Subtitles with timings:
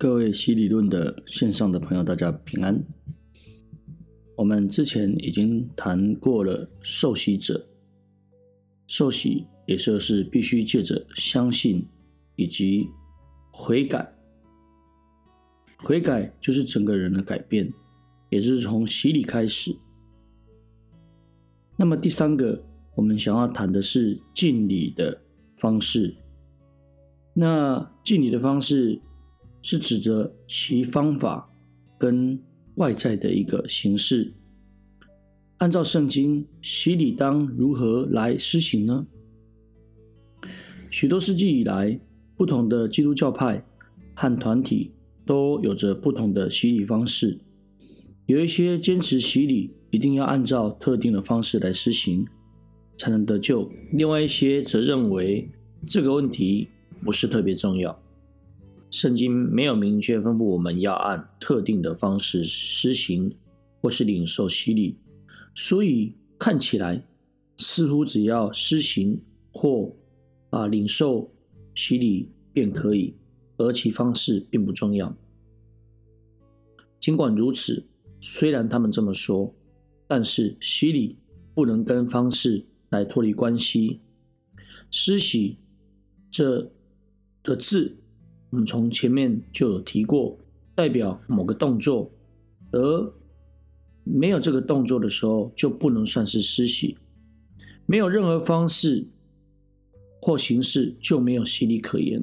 [0.00, 2.82] 各位洗理论的线上的朋友，大家平安。
[4.34, 7.68] 我们之前已经谈过了受洗者，
[8.86, 11.86] 受洗也就是必须借着相信
[12.36, 12.88] 以及
[13.52, 14.10] 悔改，
[15.80, 17.70] 悔改就是整个人的改变，
[18.30, 19.76] 也就是从洗礼开始。
[21.76, 22.64] 那么第三个，
[22.94, 25.20] 我们想要谈的是敬礼的
[25.58, 26.16] 方式。
[27.34, 28.98] 那敬礼的方式。
[29.62, 31.50] 是指着其方法
[31.98, 32.38] 跟
[32.76, 34.32] 外在的一个形式。
[35.58, 39.06] 按照圣经，洗礼当如何来施行呢？
[40.90, 42.00] 许多世纪以来，
[42.36, 43.62] 不同的基督教派
[44.14, 44.90] 和团体
[45.26, 47.38] 都有着不同的洗礼方式。
[48.26, 52.26] 有一些坚持洗礼一定要按照特定的方式来施行，
[52.96, 55.46] 才能得救；另外一些则认为
[55.86, 56.68] 这个问题
[57.04, 58.00] 不是特别重要。
[58.90, 63.32] 圣经没有明确吩咐我们要按特定的方式施行
[63.80, 64.96] 或是领受洗礼，
[65.54, 67.00] 所以看起来
[67.56, 69.20] 似乎只要施行
[69.52, 69.94] 或
[70.50, 71.30] 啊领受
[71.74, 73.14] 洗礼便可以，
[73.58, 75.16] 而其方式并不重要。
[76.98, 77.86] 尽管如此，
[78.20, 79.54] 虽然他们这么说，
[80.08, 81.16] 但是洗礼
[81.54, 84.00] 不能跟方式来脱离关系。
[84.90, 85.56] 施洗
[86.28, 86.68] 这
[87.44, 87.96] 个字。
[88.50, 90.36] 我们从前面就有提过，
[90.74, 92.10] 代表某个动作，
[92.72, 93.12] 而
[94.02, 96.96] 没有这个动作的时候，就不能算是施洗。
[97.86, 99.06] 没有任何方式
[100.20, 102.20] 或形式，就没有洗礼可言。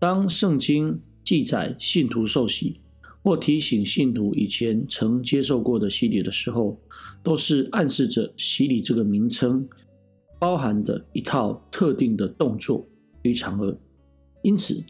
[0.00, 2.80] 当圣经记载信徒受洗，
[3.22, 6.80] 或提醒信徒以前曾接受过的洗礼的时候，
[7.22, 9.68] 都是暗示着洗礼这个名称
[10.40, 12.84] 包含的一套特定的动作
[13.22, 13.78] 与场合。
[14.42, 14.82] 因此。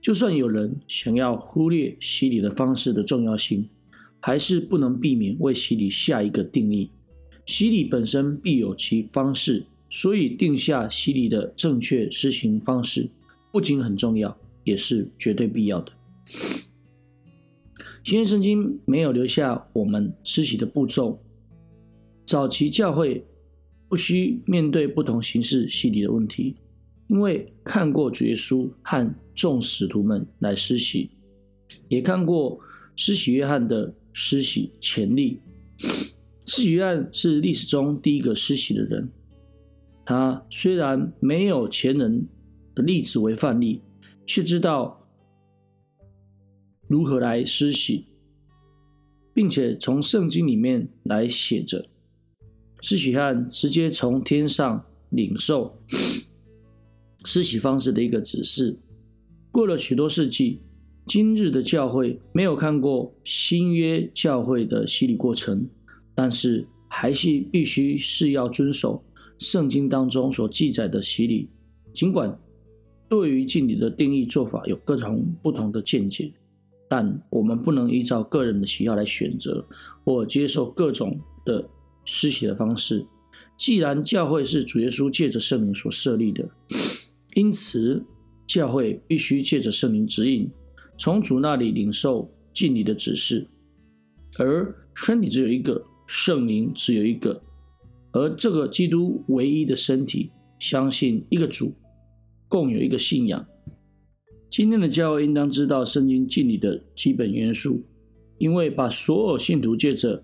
[0.00, 3.68] 就算有人想要忽略洗礼的方式的重要性，
[4.18, 6.90] 还是不能避免为洗礼下一个定义。
[7.46, 13.08] 洗礼本身必有其方式，所以定下洗礼的正确施行方式，
[13.52, 15.92] 不仅很重要，也是绝对必要的。
[18.02, 21.20] 新约圣经没有留下我们施洗的步骤。
[22.24, 23.22] 早期教会
[23.88, 26.54] 不需面对不同形式洗礼的问题。
[27.10, 31.10] 因为看过主耶稣和众使徒们来施洗，
[31.88, 32.56] 也看过
[32.94, 35.40] 施洗约翰的施洗潜力。
[36.46, 39.10] 施洗约翰是历史中第一个施洗的人，
[40.04, 42.28] 他虽然没有前人
[42.76, 43.82] 的例子为范例，
[44.24, 45.04] 却知道
[46.86, 48.06] 如何来施洗，
[49.34, 51.84] 并且从圣经里面来写着，
[52.82, 55.76] 施洗约翰直接从天上领受。
[57.24, 58.76] 施洗方式的一个指示。
[59.52, 60.60] 过了许多世纪，
[61.06, 65.68] 今日的教会没有看过新约教会的洗礼过程，
[66.14, 69.02] 但是还是必须是要遵守
[69.38, 71.48] 圣经当中所记载的洗礼。
[71.92, 72.38] 尽管
[73.08, 76.32] 对于敬礼的定义做法有各种不同的见解，
[76.88, 79.66] 但我们不能依照个人的喜好来选择
[80.04, 81.68] 或接受各种的
[82.04, 83.04] 施洗的方式。
[83.56, 86.48] 既然教会是主耶稣借着圣灵所设立的。
[87.34, 88.04] 因此，
[88.46, 90.50] 教会必须借着圣灵指引，
[90.98, 93.46] 从主那里领受敬礼的指示。
[94.36, 97.40] 而身体只有一个，圣灵只有一个，
[98.12, 101.72] 而这个基督唯一的身体，相信一个主，
[102.48, 103.46] 共有一个信仰。
[104.48, 107.80] 今天的教会应当知道圣经敬礼的基本元素，
[108.38, 110.20] 因为把所有信徒借着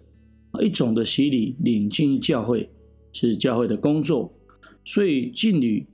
[0.61, 2.69] 一种的洗礼领进教会，
[3.13, 4.33] 是教会的工作，
[4.85, 5.87] 所以敬礼。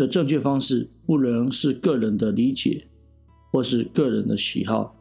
[0.00, 2.86] 的正确方式不能是个人的理解，
[3.52, 4.98] 或是个人的喜好。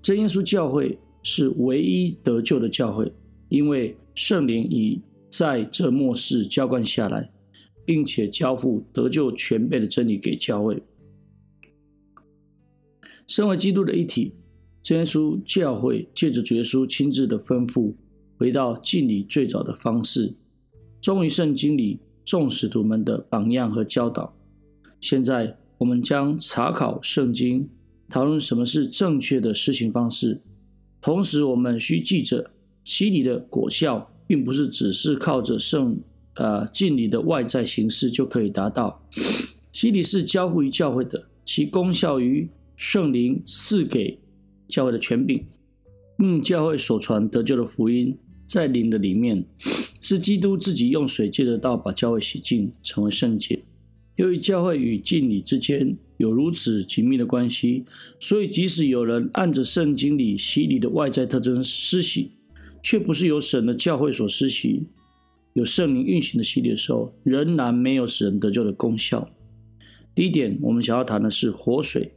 [0.00, 3.12] 真耶稣教会是唯一得救的教会，
[3.50, 7.30] 因为圣灵已在这末世浇灌下来，
[7.84, 10.82] 并且交付得救全备的真理给教会。
[13.26, 14.32] 身为基督的一体，
[14.82, 17.92] 真耶稣教会借着主耶稣亲自的吩咐，
[18.38, 20.34] 回到敬礼最早的方式，
[21.02, 22.00] 忠于圣经里。
[22.24, 24.34] 众使徒们的榜样和教导。
[25.00, 27.68] 现在，我们将查考圣经，
[28.08, 30.40] 讨论什么是正确的施行方式。
[31.00, 32.50] 同时，我们需记着，
[32.84, 35.98] 洗礼的果效，并不是只是靠着圣
[36.34, 39.02] 呃敬礼的外在形式就可以达到。
[39.72, 44.16] 洗礼是交付于教会的，其功效于圣灵赐给
[44.68, 45.44] 教会的权柄，
[46.22, 48.16] 嗯，教会所传得救的福音，
[48.46, 49.44] 在灵的里面。
[50.02, 53.62] 是基督自己用水借的道把教会洗净，成为圣洁。
[54.16, 57.84] 由于教会与敬礼之间有如此紧密的关系，
[58.18, 62.32] 所以即使有人按着圣经里洗礼的外在特征施洗，
[62.82, 64.82] 却不是由神的教会所施洗，
[65.54, 69.30] 有圣灵运行的洗礼的时候，仍然没有使人得救的功效。
[70.14, 72.10] 第一点，我们想要谈的是活水。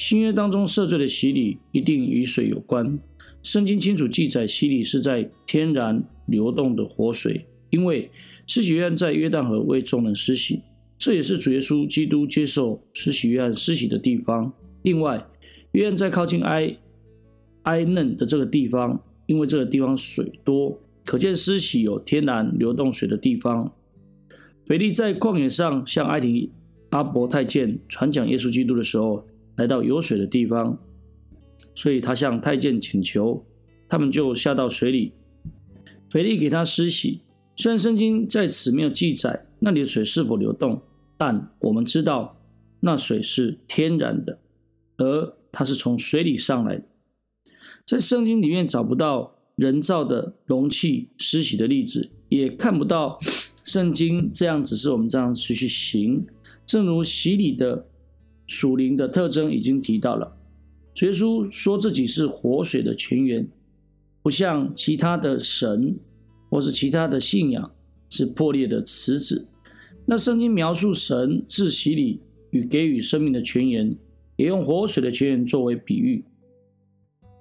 [0.00, 2.98] 新约当中赦罪的洗礼一定与水有关。
[3.42, 8.10] 圣经清楚记载，洗礼是在天然流动的活水，因为
[8.46, 10.62] 施洗约翰在约旦河为众人施洗。
[10.96, 14.50] 这也是主耶稣基督接受施洗约翰施洗的地方。
[14.84, 15.22] 另外，
[15.72, 16.74] 约翰在靠近埃
[17.64, 23.70] 埃嫩的这个地方，因为这个地方水多，可见施洗有天然流动水的地方。
[24.64, 26.50] 腓力在旷野上向埃提
[26.88, 29.26] 阿伯太监传讲耶稣基督的时候，
[29.56, 30.78] 来到有水的地方，
[31.74, 33.44] 所以他向太监请求，
[33.88, 35.12] 他们就下到水里。
[36.08, 37.20] 腓力给他施洗，
[37.56, 40.82] 虽然圣经在此没有记载那里的水是否流动。
[41.16, 42.40] 但我们知道，
[42.80, 44.40] 那水是天然的，
[44.96, 46.84] 而它是从水里上来的。
[47.86, 53.18] 在圣经里面找不到人造的容器施洗的例子，也看不到
[53.62, 56.26] 圣经这样只是我们这样去去行。
[56.64, 57.86] 正如洗礼的
[58.50, 60.36] 属灵的特征已经提到了，
[61.02, 63.48] 耶稣说自己是活水的泉源，
[64.24, 65.96] 不像其他的神
[66.50, 67.70] 或是其他的信仰
[68.08, 69.48] 是破裂的池子。
[70.04, 72.20] 那圣经描述神自洗礼
[72.50, 73.96] 与给予生命的泉源，
[74.34, 76.24] 也用活水的泉源作为比喻，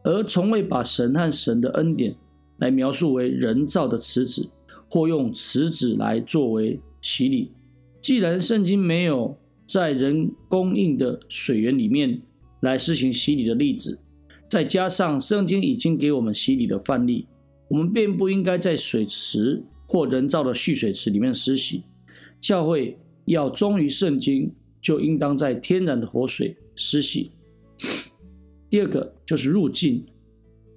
[0.04, 2.16] 而从未把神和神的恩典
[2.60, 4.48] 来描述为人造的池子，
[4.88, 7.52] 或用池子来作为洗礼。
[8.00, 9.36] 既然圣经没有
[9.70, 12.20] 在人供应的水源里面
[12.62, 14.00] 来施行洗礼的例子，
[14.50, 17.28] 再加上圣经已经给我们洗礼的范例，
[17.70, 21.84] 我们便不应该在水池或人造的蓄水池里面施洗。
[22.42, 24.52] 教会要忠于圣经，
[24.82, 27.30] 就应当在天然的活水施洗。
[28.72, 30.04] 第二个就是入境。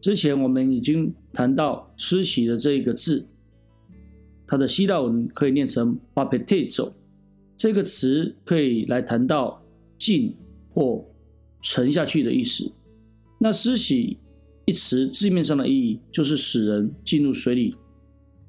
[0.02, 3.26] 之前我们已经谈到施洗的这一个字，
[4.46, 6.92] 它的希腊文可以念成 baptizo，
[7.62, 9.64] 这个词可以来谈到
[9.96, 10.34] 浸
[10.68, 11.08] 或
[11.60, 12.68] 沉下去的意思。
[13.38, 14.18] 那施洗
[14.64, 17.72] 一词字面上的意义就是使人进入水里，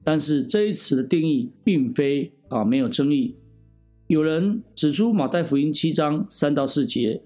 [0.03, 2.31] 但是这一词的定义并非。
[2.49, 3.35] 啊，没有争议。
[4.07, 7.21] 有人指出，马太福音七章三到四节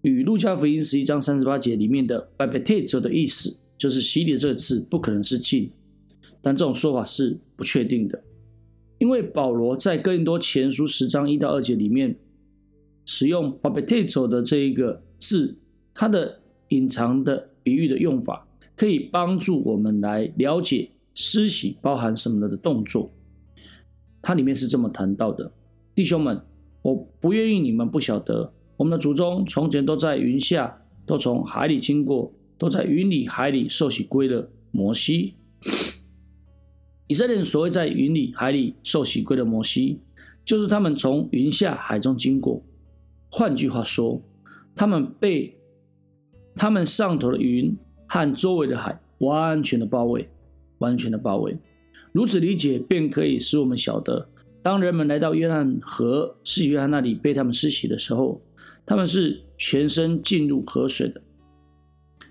[0.00, 5.70] 与路加福音十一章三十八节里面的 “baptizo” 的意思，就是洗礼这个字不可能是浸，
[6.40, 8.22] 但这种说法是不确定的，
[9.02, 12.14] 因为保罗在更多前书十章一到二节里面
[13.04, 15.58] 使用 “baptizo” 的这一个字，
[15.92, 18.46] 它的隐藏的比喻的用法，
[18.76, 23.10] 可以帮助我们来了解施洗包含什么的动作。
[24.22, 25.50] 它里面是这么谈到的，
[25.96, 26.40] 弟兄们，
[26.82, 35.34] 我不愿意你们不晓得，我们的祖宗从前都在云下，都从海里经过，都在云里海里受洗归了摩西。
[37.12, 39.98] 以色列人所谓在云里海里受洗归的摩西，
[40.46, 42.62] 就是他们从云下海中经过。
[43.30, 44.18] 换句话说，
[44.74, 45.54] 他们被
[46.54, 47.76] 他们上头的云
[48.08, 50.26] 和周围的海完全的包围，
[50.78, 51.54] 完全的包围。
[52.12, 54.26] 如此理解，便可以使我们晓得，
[54.62, 58.40] 当人们来到约翰河是约翰那里被他们施洗的时候，
[58.86, 61.20] 他们是全身进入河水的。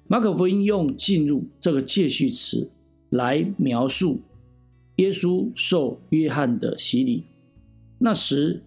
[0.08, 2.68] 马可福音用“进入”这个介系词
[3.12, 4.20] 来描述
[5.02, 7.24] 耶稣受约翰的洗礼。
[7.98, 8.62] 那时，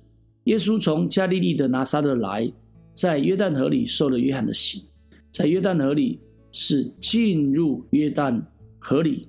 [0.44, 2.52] 耶稣从加利利的拿撒勒来，
[2.94, 4.84] 在约旦河里受了约翰的洗，
[5.30, 6.18] 在约旦河里
[6.52, 8.42] 是进入约旦
[8.78, 9.28] 河里。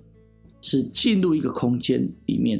[0.61, 2.59] 是进入一个空间里面，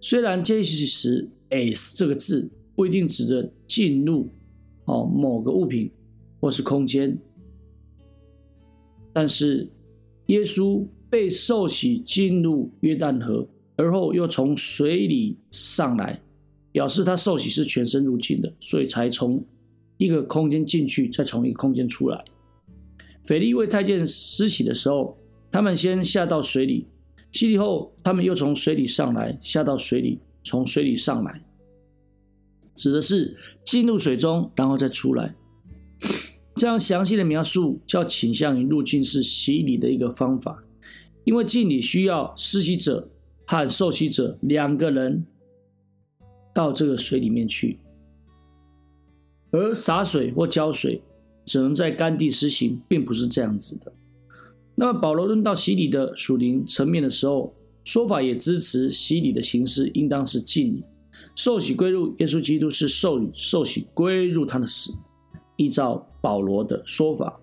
[0.00, 4.28] 虽然这时 “s” 这个字不一定指着进入
[4.86, 5.88] 哦某个物品
[6.40, 7.16] 或是空间，
[9.12, 9.70] 但是
[10.26, 13.46] 耶稣被受洗进入约旦河，
[13.78, 16.20] 而后又从水里上来，
[16.72, 19.40] 表示他受洗是全身入境的，所以才从
[19.96, 22.24] 一个空间进去，再从一个空间出来。
[23.24, 25.16] 腓力为太监施洗的时候，
[25.50, 26.86] 他们先下到水里。
[27.30, 31.40] 洗礼后，他们又从水里上来，下到水里，从水里上来，
[32.74, 35.34] 指的是进入水中，然后再出来。
[36.56, 40.64] 这样详细的描述，较倾向于入境式洗礼的一个方法，
[41.24, 43.08] 因为敬礼需要施洗者
[43.50, 45.24] 和受洗者两个人
[46.54, 47.78] 到这个水里面去，
[49.50, 51.02] 而洒水或浇水
[51.46, 53.90] 只能在干地施行，并不是这样子的。
[54.74, 60.84] 那么保罗论到洗礼的属灵层面的时候，说法也支持洗礼的形式应当是敬礼，
[61.34, 64.92] 受洗归入耶稣基督是受受洗归入他的死。
[65.56, 67.40] 依照保罗的说法，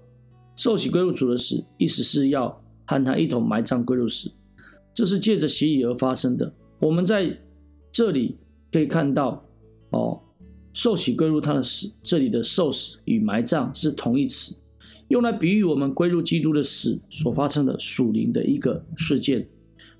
[0.56, 2.48] 受洗归入主的死，意思是要
[2.86, 4.32] 和他一同埋葬归入死，
[4.96, 6.52] 这是借着洗礼而发生的。
[6.80, 7.38] 我们在
[7.92, 8.38] 这里
[8.72, 9.46] 可以看到，
[9.92, 10.20] 哦，
[10.74, 14.56] 受洗归入他的死，这里的受死与埋葬是同义词，
[15.10, 19.46] 用来比喻我们归入基督的死所发生的属灵的一个事件。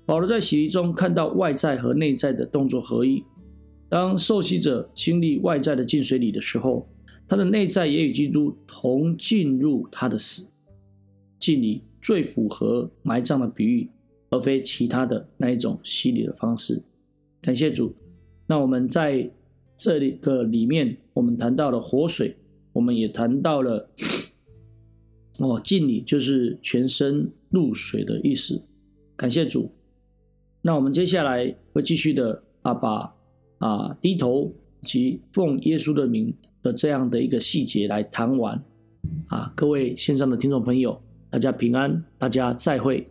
[0.06, 3.22] 保罗在洗礼中看到外在和内在的动作合一。
[3.88, 6.88] 当受洗者经历外在的进水礼的时候，
[7.28, 10.48] 他的内在也与基督同进入他的死。
[11.38, 13.88] 敬礼最符合埋葬的比喻，
[14.36, 16.82] 而非其他的那一种洗礼的方式。
[17.40, 17.94] 感谢主。
[18.46, 19.28] 那我们在
[19.76, 22.36] 这里个里面，我们谈到了活水，
[22.72, 23.88] 我们也谈到了
[25.38, 28.62] 哦，敬礼就是全身入水的意思。
[29.16, 29.70] 感谢主。
[30.60, 33.14] 那我们接下来会继续的啊，把
[33.58, 34.52] 啊低头
[34.82, 38.62] 及奉耶稣的名的这样的一个细节来谈完
[39.28, 41.00] 啊，各位线上的听众朋友，
[41.30, 43.08] 大家平安，大家再会。